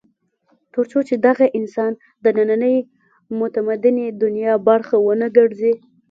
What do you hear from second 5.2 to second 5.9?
ګرځي.